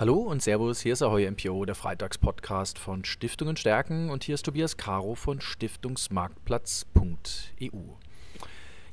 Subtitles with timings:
[0.00, 4.46] Hallo und Servus, hier ist Ahoy MPO, der Freitagspodcast von Stiftungen stärken und hier ist
[4.46, 7.76] Tobias Caro von Stiftungsmarktplatz.eu.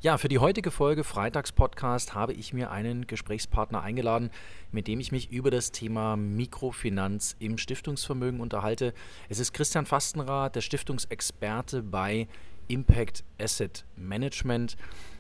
[0.02, 4.32] Ja, für die heutige Folge Freitagspodcast habe ich mir einen Gesprächspartner eingeladen,
[4.74, 8.94] mit dem ich mich über das Thema Mikrofinanz im Stiftungsvermögen unterhalte.
[9.30, 12.28] Es ist Christian Fastenrath, der Stiftungsexperte bei
[12.68, 14.76] Impact Asset Management.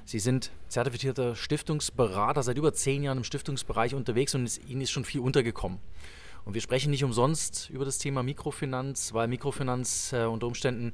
[0.07, 4.91] Sie sind zertifizierter Stiftungsberater, seit über zehn Jahren im Stiftungsbereich unterwegs und es, Ihnen ist
[4.91, 5.79] schon viel untergekommen.
[6.45, 10.93] Und wir sprechen nicht umsonst über das Thema Mikrofinanz, weil Mikrofinanz äh, unter Umständen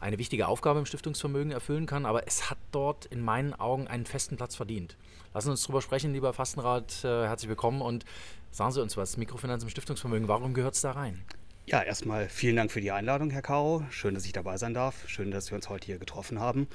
[0.00, 4.04] eine wichtige Aufgabe im Stiftungsvermögen erfüllen kann, aber es hat dort in meinen Augen einen
[4.04, 4.96] festen Platz verdient.
[5.32, 8.04] Lassen Sie uns darüber sprechen, lieber Fastenrat, äh, herzlich willkommen und
[8.50, 11.22] sagen Sie uns was, Mikrofinanz im Stiftungsvermögen, warum gehört es da rein?
[11.70, 13.84] Ja, erstmal vielen Dank für die Einladung, Herr Caro.
[13.90, 15.08] Schön, dass ich dabei sein darf.
[15.08, 16.66] Schön, dass wir uns heute hier getroffen haben.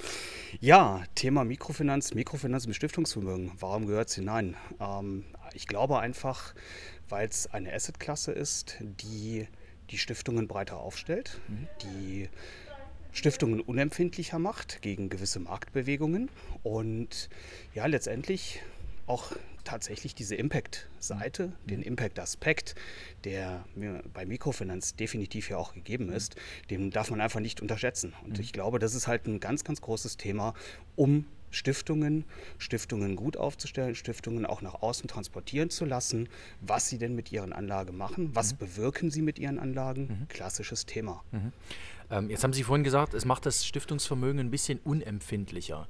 [0.58, 3.52] Ja, Thema Mikrofinanz, Mikrofinanz im Stiftungsvermögen.
[3.60, 4.56] Warum gehört es hinein?
[4.80, 6.54] Ähm, ich glaube einfach,
[7.10, 9.46] weil es eine Assetklasse ist, die
[9.90, 11.68] die Stiftungen breiter aufstellt, mhm.
[11.82, 12.30] die
[13.12, 16.30] Stiftungen unempfindlicher macht gegen gewisse Marktbewegungen
[16.62, 17.28] und
[17.74, 18.62] ja, letztendlich
[19.06, 19.32] auch
[19.66, 21.66] tatsächlich diese Impact-Seite, mhm.
[21.68, 22.74] den Impact-Aspekt,
[23.24, 26.36] der mir bei Mikrofinanz definitiv ja auch gegeben ist,
[26.70, 28.14] den darf man einfach nicht unterschätzen.
[28.24, 28.40] Und mhm.
[28.42, 30.54] ich glaube, das ist halt ein ganz, ganz großes Thema,
[30.94, 32.24] um Stiftungen,
[32.58, 36.28] Stiftungen gut aufzustellen, Stiftungen auch nach außen transportieren zu lassen,
[36.60, 38.58] was sie denn mit ihren Anlagen machen, was mhm.
[38.58, 40.02] bewirken sie mit ihren Anlagen.
[40.02, 40.28] Mhm.
[40.28, 41.22] Klassisches Thema.
[41.32, 41.52] Mhm.
[42.10, 45.88] Ähm, jetzt haben Sie vorhin gesagt, es macht das Stiftungsvermögen ein bisschen unempfindlicher.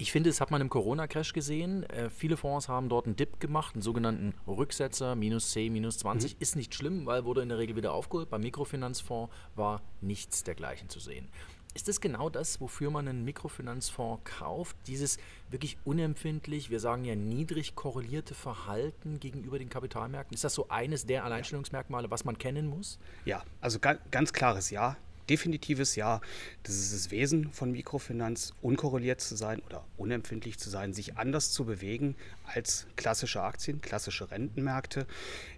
[0.00, 1.82] Ich finde, das hat man im Corona-Crash gesehen.
[1.90, 6.34] Äh, viele Fonds haben dort einen Dip gemacht, einen sogenannten Rücksetzer, minus 10, minus 20.
[6.34, 6.36] Mhm.
[6.40, 8.30] Ist nicht schlimm, weil wurde in der Regel wieder aufgeholt.
[8.30, 11.28] Beim Mikrofinanzfonds war nichts dergleichen zu sehen.
[11.74, 14.76] Ist das genau das, wofür man einen Mikrofinanzfonds kauft?
[14.86, 15.18] Dieses
[15.50, 20.32] wirklich unempfindlich, wir sagen ja niedrig korrelierte Verhalten gegenüber den Kapitalmärkten?
[20.32, 23.00] Ist das so eines der Alleinstellungsmerkmale, was man kennen muss?
[23.24, 24.96] Ja, also ganz klares Ja
[25.28, 26.20] definitives Ja.
[26.62, 31.52] Das ist das Wesen von Mikrofinanz, unkorreliert zu sein oder unempfindlich zu sein, sich anders
[31.52, 32.14] zu bewegen
[32.44, 35.06] als klassische Aktien, klassische Rentenmärkte.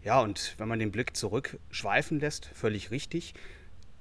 [0.04, 3.34] Ja, und wenn man den Blick zurückschweifen lässt, völlig richtig,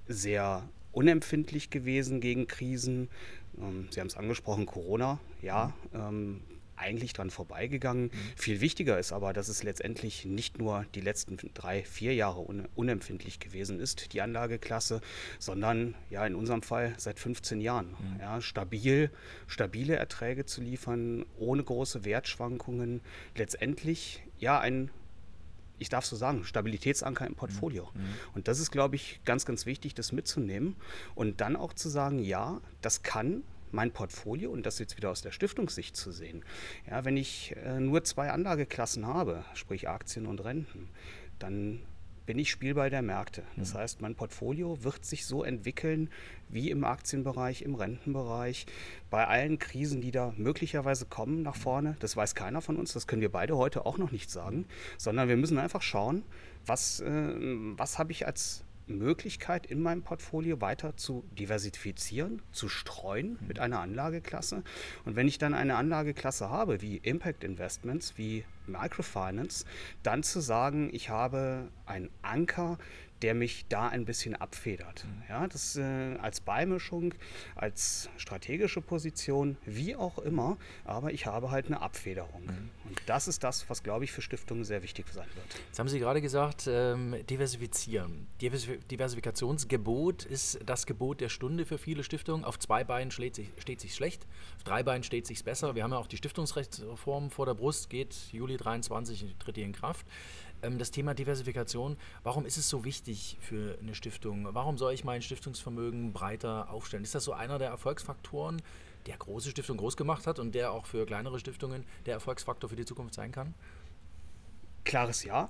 [0.08, 3.10] sehr unempfindlich gewesen gegen Krisen.
[3.58, 5.74] Ähm, Sie haben es angesprochen, Corona, ja.
[5.94, 6.42] Ähm,
[6.80, 8.06] eigentlich dran vorbeigegangen.
[8.06, 8.12] Mhm.
[8.36, 12.68] Viel wichtiger ist aber, dass es letztendlich nicht nur die letzten drei, vier Jahre un
[12.76, 15.02] unempfindlich gewesen ist, die Anlageklasse,
[15.38, 17.90] sondern ja in unserem Fall seit 15 Jahren.
[17.90, 18.20] Mhm.
[18.20, 19.12] Ja, stabil,
[19.48, 23.02] stabile Erträge zu liefern, ohne große Wertschwankungen,
[23.36, 24.92] letztendlich ja ein
[25.82, 27.90] ich darf so sagen, Stabilitätsanker im Portfolio.
[27.94, 28.02] Mhm.
[28.02, 28.08] mhm.
[28.36, 30.76] Und das ist, glaube ich, ganz, ganz wichtig, das mitzunehmen
[31.16, 35.22] und dann auch zu sagen, ja, das kann mein Portfolio und das jetzt wieder aus
[35.22, 36.44] der Stiftungssicht zu sehen.
[36.90, 40.90] Ja, wenn ich äh, nur zwei Anlageklassen habe, sprich Aktien und Renten,
[41.40, 41.82] dann
[42.30, 43.42] bin ich Spielball der Märkte.
[43.58, 43.80] Das mhm.
[43.80, 46.12] heißt, mein Portfolio wird sich so entwickeln
[46.48, 48.68] wie im Aktienbereich, im Rentenbereich,
[49.10, 51.96] bei allen Krisen, die da möglicherweise kommen nach vorne.
[52.02, 54.68] Das weiß keiner von uns, das können wir beide heute auch noch nicht sagen,
[55.00, 56.24] sondern wir müssen einfach schauen,
[56.68, 57.34] was, äh,
[57.78, 63.64] was habe ich als Möglichkeit in meinem Portfolio weiter zu diversifizieren, zu streuen mit mhm.
[63.64, 64.64] einer Anlageklasse.
[65.06, 69.66] Und wenn ich dann eine Anlageklasse habe, wie Impact Investments, wie Microfinance,
[70.04, 72.78] dann zu sagen, ich habe einen Anker,
[73.22, 75.06] der mich da ein bisschen abfedert.
[75.06, 75.24] Mhm.
[75.30, 77.14] Ja, das äh, als Beimischung,
[77.56, 82.44] als strategische Position, wie auch immer, aber ich habe halt eine Abfederung.
[82.46, 82.70] Mhm.
[82.88, 85.46] Und das ist das, was, glaube ich, für Stiftungen sehr wichtig sein wird.
[85.68, 88.28] Jetzt haben Sie gerade gesagt, ähm, diversifizieren.
[88.42, 92.46] Diversifikationsgebot ist das Gebot der Stunde für viele Stiftungen.
[92.46, 94.26] Auf zwei Beinen steht sich, steht sich schlecht,
[94.58, 95.76] auf drei Beinen steht sich besser.
[95.76, 99.74] Wir haben ja auch die Stiftungsrechtsreform vor der Brust, geht Juli 23, tritt die in
[99.74, 100.06] Kraft.
[100.62, 104.48] Ähm, das Thema Diversifikation, warum ist es so wichtig für eine Stiftung?
[104.54, 107.04] Warum soll ich mein Stiftungsvermögen breiter aufstellen?
[107.04, 108.62] Ist das so einer der Erfolgsfaktoren,
[109.06, 112.76] der große Stiftung groß gemacht hat und der auch für kleinere Stiftungen der Erfolgsfaktor für
[112.76, 113.54] die Zukunft sein kann?
[114.84, 115.50] Klares Ja.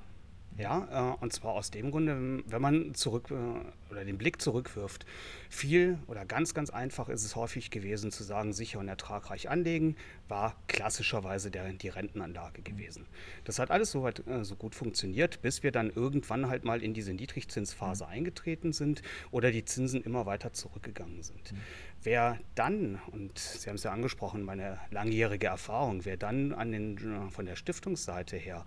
[0.57, 5.05] Ja, äh, und zwar aus dem Grunde, wenn man zurück äh, oder den Blick zurückwirft.
[5.49, 9.95] Viel oder ganz, ganz einfach ist es häufig gewesen zu sagen, sicher und ertragreich anlegen,
[10.27, 13.07] war klassischerweise der, die Rentenanlage gewesen.
[13.45, 16.83] Das hat alles so, weit, äh, so gut funktioniert, bis wir dann irgendwann halt mal
[16.83, 18.11] in diese Niedrigzinsphase mhm.
[18.11, 19.01] eingetreten sind
[19.31, 21.53] oder die Zinsen immer weiter zurückgegangen sind.
[21.53, 21.57] Mhm.
[22.01, 27.29] Wer dann, und Sie haben es ja angesprochen, meine langjährige Erfahrung, wer dann an den,
[27.29, 28.63] von der Stiftungsseite her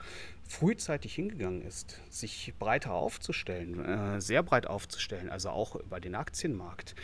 [0.47, 6.95] frühzeitig hingegangen ist, sich breiter aufzustellen, äh, sehr breit aufzustellen, also auch über den Aktienmarkt,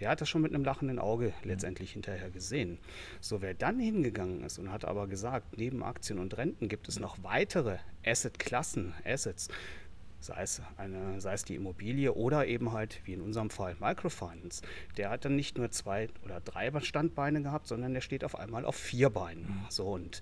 [0.00, 2.78] der hat das schon mit einem lachenden Auge letztendlich hinterher gesehen.
[3.22, 7.00] So, wer dann hingegangen ist und hat aber gesagt, neben Aktien und Renten gibt es
[7.00, 9.48] noch weitere Assetklassen, Assets,
[10.20, 14.62] sei es, eine, sei es die Immobilie oder eben halt, wie in unserem Fall, Microfinance.
[14.96, 18.64] Der hat dann nicht nur zwei oder drei Standbeine gehabt, sondern der steht auf einmal
[18.64, 19.44] auf vier Beinen.
[19.44, 19.66] Mhm.
[19.68, 20.20] So und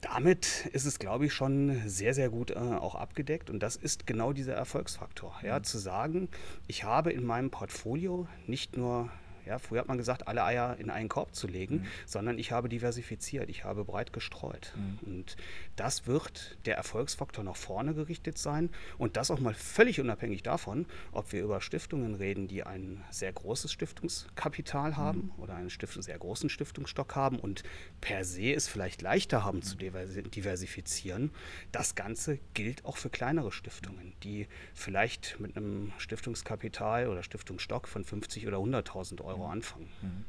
[0.00, 3.50] damit ist es, glaube ich, schon sehr, sehr gut äh, auch abgedeckt.
[3.50, 5.34] Und das ist genau dieser Erfolgsfaktor.
[5.42, 5.64] Ja, mhm.
[5.64, 6.28] Zu sagen,
[6.66, 9.10] ich habe in meinem Portfolio nicht nur
[9.46, 11.86] ja, früher hat man gesagt, alle Eier in einen Korb zu legen, mhm.
[12.04, 14.72] sondern ich habe diversifiziert, ich habe breit gestreut.
[14.76, 14.98] Mhm.
[15.06, 15.36] Und
[15.76, 20.86] das wird der Erfolgsfaktor nach vorne gerichtet sein und das auch mal völlig unabhängig davon,
[21.12, 24.96] ob wir über Stiftungen reden, die ein sehr großes Stiftungskapital mhm.
[24.96, 25.42] haben mhm.
[25.42, 27.62] oder einen Stift sehr großen Stiftungsstock haben und
[28.00, 31.30] per se es vielleicht leichter haben zu diversifizieren.
[31.72, 38.04] Das Ganze gilt auch für kleinere Stiftungen, die vielleicht mit einem Stiftungskapital oder Stiftungsstock von
[38.04, 39.88] 50 oder 100.000 Euro Euro anfangen.
[40.02, 40.24] Mhm.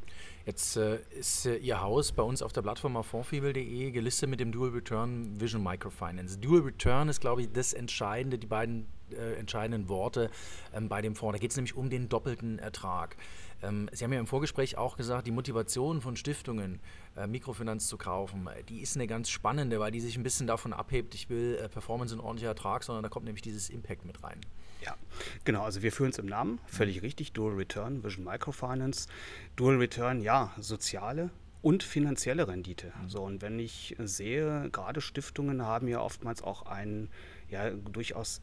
[0.45, 4.39] Jetzt äh, ist äh, Ihr Haus bei uns auf der Plattform auf fondfibel.de gelistet mit
[4.39, 6.39] dem Dual Return Vision Microfinance.
[6.39, 10.29] Dual Return ist, glaube ich, das Entscheidende, die beiden äh, entscheidenden Worte
[10.73, 11.37] ähm, bei dem Fonds.
[11.37, 13.17] Da geht es nämlich um den doppelten Ertrag.
[13.63, 16.79] Ähm, Sie haben ja im Vorgespräch auch gesagt, die Motivation von Stiftungen,
[17.15, 20.47] äh, Mikrofinanz zu kaufen, äh, die ist eine ganz spannende, weil die sich ein bisschen
[20.47, 24.05] davon abhebt, ich will äh, Performance und ordentlicher Ertrag, sondern da kommt nämlich dieses Impact
[24.05, 24.39] mit rein.
[24.81, 24.95] Ja,
[25.43, 25.63] genau.
[25.63, 27.33] Also wir führen es im Namen, völlig richtig.
[27.33, 29.07] Dual Return, Vision Microfinance.
[29.55, 31.31] Dual Return, ja, soziale
[31.61, 32.93] und finanzielle Rendite.
[33.01, 33.09] Mhm.
[33.09, 37.09] So, und wenn ich sehe, gerade Stiftungen haben ja oftmals auch einen
[37.49, 38.41] ja, durchaus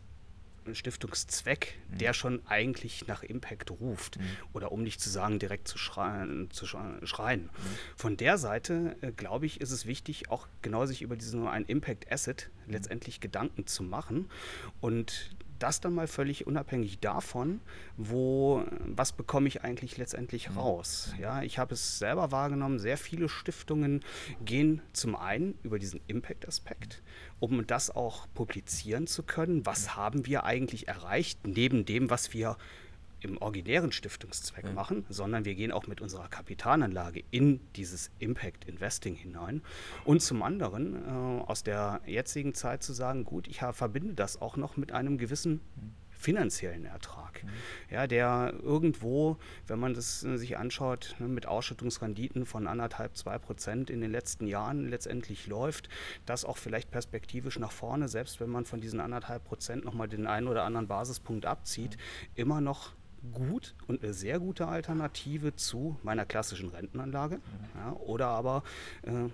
[0.73, 1.99] Stiftungszweck, mhm.
[1.99, 4.19] der schon eigentlich nach Impact ruft.
[4.19, 4.25] Mhm.
[4.53, 6.51] Oder um nicht zu sagen, direkt zu schreien.
[6.51, 7.43] Zu schreien.
[7.43, 7.51] Mhm.
[7.97, 11.65] Von der Seite, äh, glaube ich, ist es wichtig, auch genau sich über diesen ein
[11.67, 12.73] Impact Asset mhm.
[12.73, 14.31] letztendlich Gedanken zu machen.
[14.81, 17.61] Und das dann mal völlig unabhängig davon,
[17.97, 20.59] wo, was bekomme ich eigentlich letztendlich mhm.
[20.59, 21.15] raus.
[21.21, 24.01] Ja, ich habe es selber wahrgenommen, sehr viele Stiftungen
[24.45, 27.03] gehen zum einen über diesen Impact-Aspekt,
[27.41, 29.67] um das auch publizieren zu können.
[29.67, 32.56] Was haben wir eigentlich erreicht, neben dem, was wir
[33.25, 34.75] im originären Stiftungszweck mhm.
[34.75, 39.62] machen, sondern wir gehen auch mit unserer Kapitalanlage in dieses Impact Investing hinein.
[40.05, 44.56] Und zum anderen äh, aus der jetzigen Zeit zu sagen, gut, ich verbinde das auch
[44.56, 45.61] noch mit einem gewissen
[46.25, 47.50] finanziellen Ertrag, mhm.
[47.91, 49.37] ja, der irgendwo,
[49.67, 54.11] wenn man das äh, sich anschaut, ne, mit Ausschüttungsrenditen von anderthalb, zwei Prozent in den
[54.11, 55.91] letzten Jahren letztendlich läuft,
[56.25, 60.27] das auch vielleicht perspektivisch nach vorne, selbst wenn man von diesen anderthalb Prozent nochmal den
[60.27, 62.31] einen oder anderen Basispunkt abzieht, mhm.
[62.37, 62.93] immer noch
[63.32, 67.37] gut und eine sehr gute Alternative zu meiner klassischen Rentenanlage.
[67.37, 67.41] Mhm.
[67.75, 68.62] Ja, oder aber
[69.03, 69.29] äh,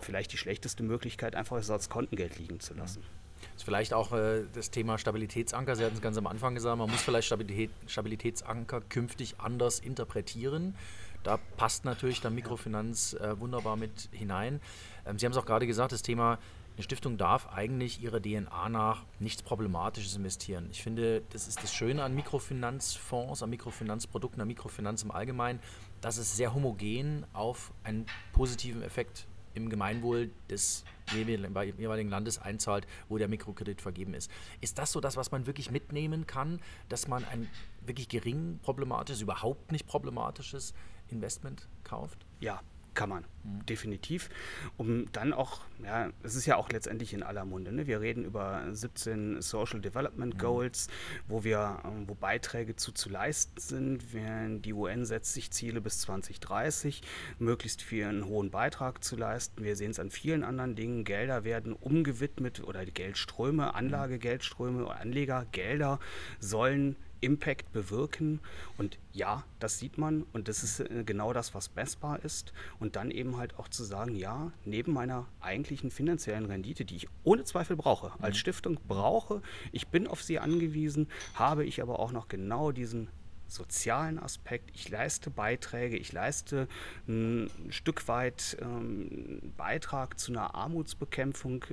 [0.00, 3.02] vielleicht die schlechteste Möglichkeit, einfach als Kontengeld liegen zu lassen.
[3.40, 5.76] Das ist vielleicht auch äh, das Thema Stabilitätsanker.
[5.76, 10.74] Sie hatten es ganz am Anfang gesagt, man muss vielleicht Stabilität, Stabilitätsanker künftig anders interpretieren.
[11.22, 14.60] Da passt natürlich der Mikrofinanz äh, wunderbar mit hinein.
[15.06, 16.38] Ähm, Sie haben es auch gerade gesagt, das Thema
[16.80, 20.68] eine Stiftung darf eigentlich ihrer DNA nach nichts Problematisches investieren.
[20.70, 25.60] Ich finde, das ist das Schöne an Mikrofinanzfonds, an Mikrofinanzprodukten, an Mikrofinanz im Allgemeinen,
[26.00, 33.18] dass es sehr homogen auf einen positiven Effekt im Gemeinwohl des jeweiligen Landes einzahlt, wo
[33.18, 34.30] der Mikrokredit vergeben ist.
[34.62, 37.46] Ist das so das, was man wirklich mitnehmen kann, dass man ein
[37.84, 40.72] wirklich gering problematisches, überhaupt nicht problematisches
[41.08, 42.24] Investment kauft?
[42.40, 42.62] Ja,
[42.94, 43.66] kann man, mhm.
[43.66, 44.28] definitiv.
[44.76, 47.72] Um dann auch, ja, es ist ja auch letztendlich in aller Munde.
[47.72, 47.86] Ne?
[47.86, 50.38] Wir reden über 17 Social Development mhm.
[50.38, 50.88] Goals,
[51.28, 54.64] wo wir, ähm, wo Beiträge zu, zu leisten sind.
[54.64, 57.02] Die UN setzt sich Ziele bis 2030,
[57.38, 59.64] möglichst für einen hohen Beitrag zu leisten.
[59.64, 61.04] Wir sehen es an vielen anderen Dingen.
[61.04, 63.74] Gelder werden umgewidmet oder die Geldströme, mhm.
[63.74, 65.98] Anlagegeldströme, Anlegergelder
[66.38, 68.40] sollen Impact bewirken.
[68.78, 72.52] Und ja, das sieht man und das ist äh, genau das, was messbar ist.
[72.78, 77.08] Und dann eben halt auch zu sagen, ja, neben meiner eigentlichen finanziellen Rendite, die ich
[77.24, 78.40] ohne Zweifel brauche, als mhm.
[78.40, 83.08] Stiftung brauche, ich bin auf sie angewiesen, habe ich aber auch noch genau diesen
[83.50, 84.70] sozialen Aspekt.
[84.74, 86.68] Ich leiste Beiträge, ich leiste
[87.08, 91.64] ein Stück weit ähm, Beitrag zu einer Armutsbekämpfung,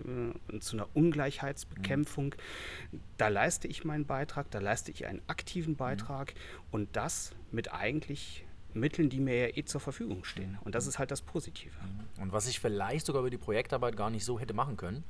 [0.52, 2.36] äh, zu einer Ungleichheitsbekämpfung.
[3.18, 6.68] Da leiste ich meinen Beitrag, da leiste ich einen aktiven Beitrag mhm.
[6.72, 10.58] und das mit eigentlich Mitteln, die mir ja eh zur Verfügung stehen.
[10.64, 11.74] Und das ist halt das Positive.
[11.82, 12.24] Mhm.
[12.24, 15.04] Und was ich vielleicht sogar über die Projektarbeit gar nicht so hätte machen können,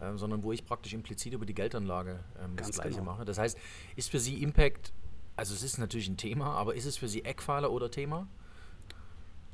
[0.00, 3.12] äh, sondern wo ich praktisch implizit über die Geldanlage ähm, das Gleiche genau.
[3.12, 3.24] mache.
[3.24, 3.58] Das heißt,
[3.96, 4.92] ist für Sie Impact
[5.38, 8.26] also es ist natürlich ein Thema, aber ist es für Sie Eckpfeiler oder Thema?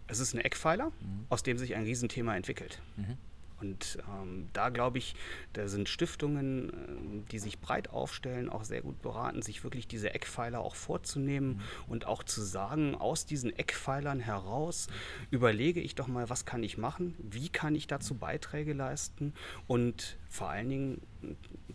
[0.07, 1.27] Es ist ein Eckpfeiler, mhm.
[1.29, 2.81] aus dem sich ein Riesenthema entwickelt.
[2.97, 3.19] Mhm.
[3.61, 5.15] Und ähm, da glaube ich,
[5.53, 10.15] da sind Stiftungen, äh, die sich breit aufstellen, auch sehr gut beraten, sich wirklich diese
[10.15, 11.63] Eckpfeiler auch vorzunehmen mhm.
[11.89, 14.89] und auch zu sagen, aus diesen Eckpfeilern heraus
[15.31, 19.35] überlege ich doch mal, was kann ich machen, wie kann ich dazu Beiträge leisten
[19.67, 21.01] und vor allen Dingen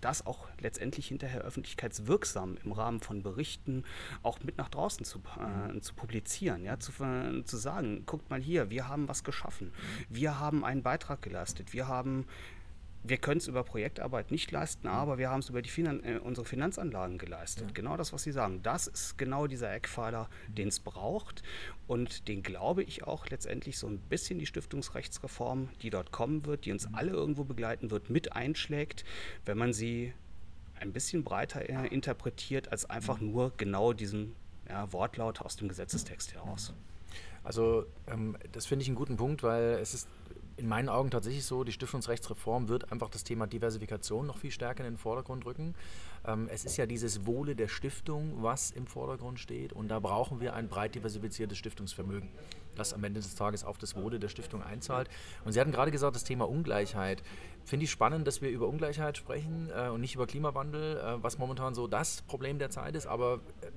[0.01, 3.85] das auch letztendlich hinterher öffentlichkeitswirksam im Rahmen von Berichten
[4.21, 8.41] auch mit nach draußen zu, äh, zu publizieren, ja, zu, äh, zu sagen, guckt mal
[8.41, 9.71] hier, wir haben was geschaffen,
[10.09, 12.25] wir haben einen Beitrag geleistet, wir haben
[13.03, 14.93] wir können es über Projektarbeit nicht leisten, mhm.
[14.93, 17.67] aber wir haben es über die Finan äh, unsere Finanzanlagen geleistet.
[17.67, 17.73] Ja.
[17.73, 18.61] Genau das, was Sie sagen.
[18.63, 21.43] Das ist genau dieser Eckpfeiler, den es braucht.
[21.87, 26.65] Und den glaube ich auch letztendlich so ein bisschen die Stiftungsrechtsreform, die dort kommen wird,
[26.65, 26.95] die uns mhm.
[26.95, 29.05] alle irgendwo begleiten wird, mit einschlägt,
[29.45, 30.13] wenn man sie
[30.79, 33.31] ein bisschen breiter äh, interpretiert als einfach mhm.
[33.31, 34.35] nur genau diesen
[34.67, 36.73] ja, Wortlaut aus dem Gesetzestext heraus.
[37.43, 40.07] Also ähm, das finde ich einen guten Punkt, weil es ist
[40.59, 44.85] in meinen Augen tatsächlich so, die Stiftungsrechtsreform wird einfach das Thema Diversifikation noch viel stärker
[44.85, 45.73] in den Vordergrund rücken.
[46.27, 50.41] Ähm, es ist ja dieses Wohle der Stiftung, was im Vordergrund steht und da brauchen
[50.41, 52.29] wir ein breit diversifiziertes Stiftungsvermögen,
[52.75, 55.09] das am Ende des Tages auf das Wohle der Stiftung einzahlt.
[55.45, 57.23] Und Sie hatten gerade gesagt, das Thema Ungleichheit.
[57.63, 61.37] Finde ich spannend, dass wir über Ungleichheit sprechen äh, und nicht über Klimawandel, äh, was
[61.37, 63.67] momentan so das Problem der Zeit ist, aber äh,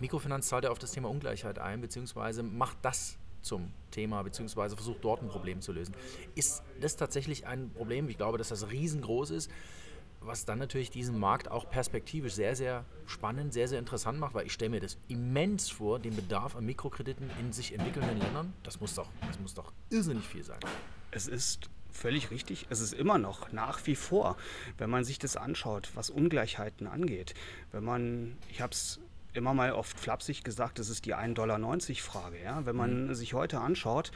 [0.00, 5.02] Mikrofinanz zahlt ja auf das Thema Ungleichheit ein, beziehungsweise macht das zum Thema, beziehungsweise versucht
[5.02, 5.94] dort ein Problem zu lösen.
[6.34, 8.08] Ist das tatsächlich ein Problem?
[8.08, 9.50] Ich glaube, dass das riesengroß ist,
[10.20, 14.46] was dann natürlich diesen Markt auch perspektivisch sehr, sehr spannend, sehr, sehr interessant macht, weil
[14.46, 18.52] ich stelle mir das immens vor, den Bedarf an Mikrokrediten in sich entwickelnden Ländern.
[18.62, 20.60] Das muss doch, das muss doch irrsinnig viel sein.
[21.10, 22.66] Es ist völlig richtig.
[22.70, 24.36] Es ist immer noch nach wie vor,
[24.78, 27.34] wenn man sich das anschaut, was Ungleichheiten angeht.
[27.70, 29.00] Wenn man, ich habe es
[29.34, 31.58] immer mal oft flapsig gesagt, das ist die 1,90 Dollar
[31.96, 32.42] Frage.
[32.42, 32.66] Ja?
[32.66, 33.14] Wenn man mhm.
[33.14, 34.10] sich heute anschaut,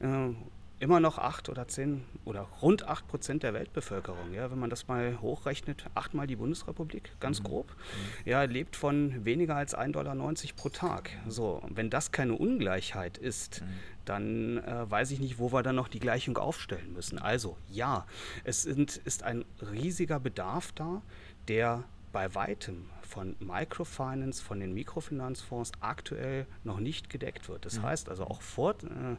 [0.00, 0.34] äh,
[0.80, 4.88] immer noch 8 oder 10 oder rund 8 Prozent der Weltbevölkerung, ja, wenn man das
[4.88, 7.44] mal hochrechnet, achtmal die Bundesrepublik, ganz mhm.
[7.44, 8.28] grob, mhm.
[8.28, 10.14] ja, lebt von weniger als 1,90 Dollar
[10.56, 11.10] pro Tag.
[11.28, 13.66] So, wenn das keine Ungleichheit ist, mhm.
[14.04, 17.18] dann äh, weiß ich nicht, wo wir dann noch die Gleichung aufstellen müssen.
[17.18, 18.06] Also ja,
[18.42, 21.02] es sind, ist ein riesiger Bedarf da,
[21.48, 27.64] der bei weitem von Microfinance, von den Mikrofinanzfonds aktuell noch nicht gedeckt wird.
[27.64, 27.84] Das mhm.
[27.84, 29.16] heißt also auch vor, äh,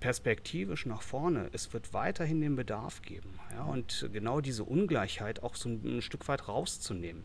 [0.00, 3.38] perspektivisch nach vorne, es wird weiterhin den Bedarf geben.
[3.52, 7.24] Ja, und genau diese Ungleichheit auch so ein, ein Stück weit rauszunehmen.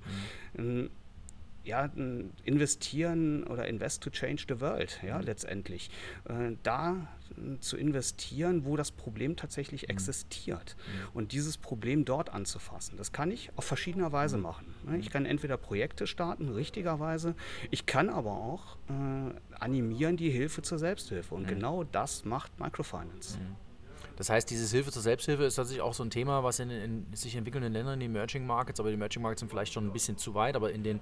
[0.55, 0.89] Mhm.
[1.63, 1.91] Ja,
[2.43, 5.25] investieren oder invest to change the world, ja, mhm.
[5.25, 5.91] letztendlich.
[6.27, 9.89] Äh, da äh, zu investieren, wo das Problem tatsächlich mhm.
[9.91, 11.09] existiert mhm.
[11.13, 12.97] und dieses Problem dort anzufassen.
[12.97, 14.43] Das kann ich auf verschiedener Weise mhm.
[14.43, 14.75] machen.
[14.85, 14.97] Ne?
[14.97, 17.35] Ich kann entweder Projekte starten, richtigerweise,
[17.69, 21.47] ich kann aber auch äh, animieren die Hilfe zur Selbsthilfe und mhm.
[21.47, 23.37] genau das macht Microfinance.
[23.37, 23.55] Mhm.
[24.21, 27.05] Das heißt, dieses Hilfe zur Selbsthilfe ist tatsächlich auch so ein Thema, was in, in
[27.13, 30.15] sich entwickelnden Ländern, die Emerging Markets, aber die Emerging Markets sind vielleicht schon ein bisschen
[30.15, 30.99] zu weit, aber in den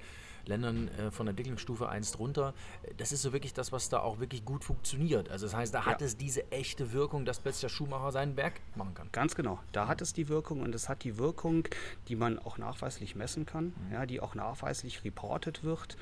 [0.49, 2.53] Ländern äh, von Entwicklungsstufe 1 drunter.
[2.97, 5.29] Das ist so wirklich das, was da auch wirklich gut funktioniert.
[5.29, 8.59] Also das heißt, da hat es diese echte Wirkung, dass plötzlich der Schuhmacher sein Werk
[8.75, 9.07] machen kann.
[9.11, 9.59] Ganz genau.
[9.71, 11.63] Da hat es die Wirkung und es hat die Wirkung,
[12.07, 13.93] die man auch nachweislich messen kann, mhm.
[13.93, 15.95] ja, die auch nachweislich reportet wird.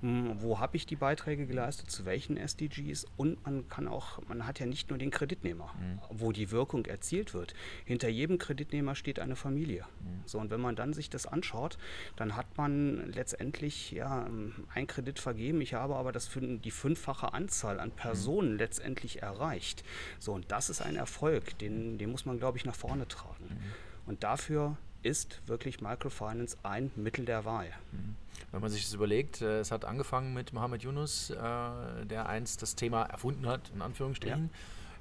[0.00, 4.46] Hm, wo habe ich die Beiträge geleistet, zu welchen SDGs und man kann auch, man
[4.46, 5.98] hat ja nicht nur den Kreditnehmer, mhm.
[6.10, 7.54] wo die Wirkung erzielt wird.
[7.84, 9.86] Hinter jedem Kreditnehmer steht eine Familie.
[10.00, 10.22] Mhm.
[10.26, 11.78] So, und wenn man dann sich das anschaut,
[12.16, 14.26] dann hat man letztendlich ja,
[14.74, 18.58] einen Kredit vergeben, ich habe aber das für die fünffache Anzahl an Personen mhm.
[18.58, 19.84] letztendlich erreicht.
[20.18, 23.46] So, und das ist ein Erfolg, den, den muss man, glaube ich, nach vorne tragen.
[23.48, 23.72] Mhm.
[24.06, 27.70] Und dafür ist wirklich Microfinance ein Mittel der Wahl.
[27.92, 28.16] Mhm.
[28.52, 32.62] Wenn man sich das überlegt, äh, es hat angefangen mit Mohammed Yunus, äh, der einst
[32.62, 34.50] das Thema erfunden hat, in Anführungsstrichen.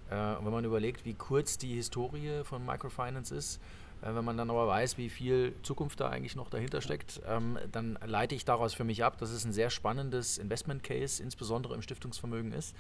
[0.10, 0.34] Ja.
[0.34, 3.62] Äh, und wenn man überlegt, wie kurz die Historie von Microfinance ist,
[4.06, 7.98] wenn man dann aber weiß, wie viel Zukunft da eigentlich noch dahinter steckt, ähm, dann
[8.06, 11.82] leite ich daraus für mich ab, dass es ein sehr spannendes Investment Case, insbesondere im
[11.82, 12.76] Stiftungsvermögen ist.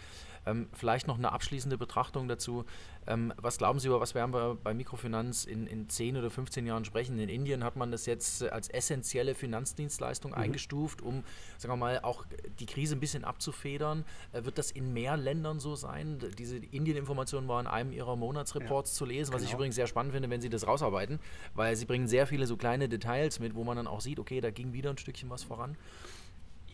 [0.46, 2.66] Ähm, vielleicht noch eine abschließende Betrachtung dazu.
[3.08, 6.66] Ähm, was glauben Sie über, was werden wir bei Mikrofinanz in, in 10 oder 15
[6.66, 7.20] Jahren sprechen?
[7.20, 10.38] In Indien hat man das jetzt als essentielle Finanzdienstleistung mhm.
[10.38, 11.24] eingestuft, um,
[11.58, 12.26] sagen wir mal, auch
[12.60, 14.06] die Krise ein bisschen abzufedern.
[14.32, 16.20] Äh, wird das in mehr Ländern so sein?
[16.38, 19.50] Diese Indien-Informationen waren in einem Ihrer Monatsreports ja, zu lesen, was genau.
[19.50, 21.20] ich übrigens sehr spannend finde, wenn Sie das rausarbeiten,
[21.56, 24.42] weil Sie bringen sehr viele so kleine Details mit, wo man dann auch sieht, okay,
[24.42, 25.78] da ging wieder ein Stückchen was voran.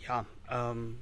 [0.08, 0.98] Ja, ähm,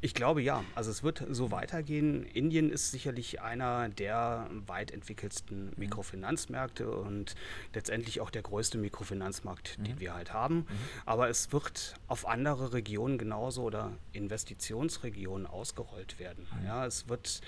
[0.00, 0.64] ich glaube ja.
[0.74, 2.24] Also es wird so weitergehen.
[2.24, 5.72] Indien ist sicherlich einer der weit entwickelsten mhm.
[5.76, 7.34] Mikrofinanzmärkte und
[7.74, 9.84] letztendlich auch der größte Mikrofinanzmarkt, mhm.
[9.84, 10.56] den wir halt haben.
[10.56, 10.66] Mhm.
[11.06, 16.46] Aber es wird auf andere Regionen genauso oder Investitionsregionen ausgerollt werden.
[16.58, 16.66] Mhm.
[16.66, 17.40] Ja, es wird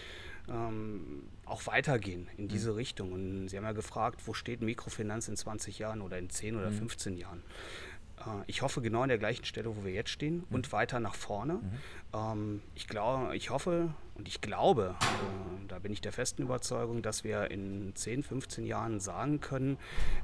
[0.49, 2.77] ähm, auch weitergehen in diese mhm.
[2.77, 3.13] Richtung.
[3.13, 6.71] Und Sie haben ja gefragt, wo steht Mikrofinanz in 20 Jahren oder in 10 oder
[6.71, 6.79] mhm.
[6.79, 7.43] 15 Jahren?
[8.27, 10.55] Äh, ich hoffe genau an der gleichen Stelle, wo wir jetzt stehen mhm.
[10.55, 11.55] und weiter nach vorne.
[11.55, 11.71] Mhm.
[12.15, 17.03] Ähm, ich, glaube, ich hoffe und ich glaube, äh, da bin ich der festen Überzeugung,
[17.03, 19.79] dass wir in 10, 15 Jahren sagen können,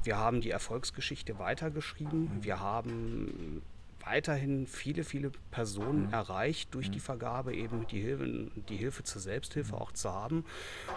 [0.05, 2.45] wir haben die Erfolgsgeschichte weitergeschrieben, mhm.
[2.45, 3.62] wir haben
[4.05, 6.12] weiterhin viele, viele Personen mhm.
[6.12, 6.93] erreicht durch mhm.
[6.93, 9.83] die Vergabe, eben die Hilfe, die Hilfe zur Selbsthilfe mhm.
[9.83, 10.45] auch zu haben.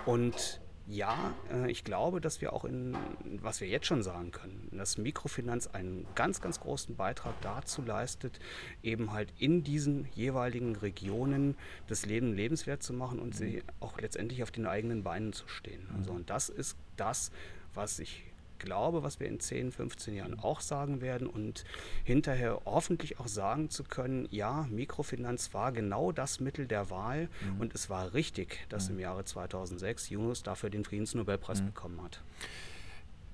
[0.05, 2.95] Und ja, äh, ich glaube, dass wir auch in,
[3.41, 8.39] was wir jetzt schon sagen können, dass Mikrofinanz einen ganz, ganz großen Beitrag dazu leistet,
[8.83, 11.55] eben halt in diesen jeweiligen Regionen
[11.88, 15.88] das Leben lebenswert zu machen und sie auch letztendlich auf den eigenen Beinen zu stehen.
[15.98, 17.31] Also, und das ist das,
[17.74, 18.24] was ich
[18.61, 21.65] glaube, was wir in 10, 15 Jahren auch sagen werden und
[22.03, 27.61] hinterher hoffentlich auch sagen zu können, ja, Mikrofinanz war genau das Mittel der Wahl mhm.
[27.61, 28.95] und es war richtig, dass mhm.
[28.95, 31.65] im Jahre 2006 Yunus dafür den Friedensnobelpreis mhm.
[31.67, 32.21] bekommen hat.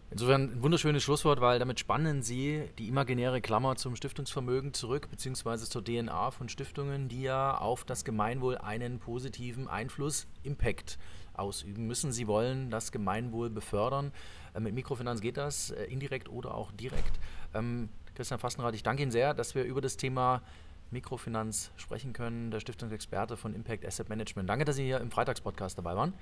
[0.09, 5.67] Insofern ein wunderschönes Schlusswort, weil damit spannen Sie die imaginäre Klammer zum Stiftungsvermögen zurück, beziehungsweise
[5.67, 10.97] zur DNA von Stiftungen, die ja auf das Gemeinwohl einen positiven Einfluss, Impact
[11.33, 12.13] ausüben müssen.
[12.13, 14.13] Sie wollen das Gemeinwohl befördern.
[14.57, 17.17] Äh, mit Mikrofinanz geht das, äh, indirekt oder auch direkt.
[17.53, 20.41] Ähm, Christian Fastenrath, ich danke Ihnen sehr, dass wir über das Thema
[20.89, 24.49] Mikrofinanz sprechen können, der Stiftungsexperte von Impact Asset Management.
[24.49, 26.13] Danke, dass Sie hier im Freitagspodcast dabei waren.